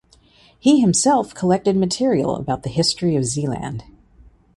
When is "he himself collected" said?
0.57-1.77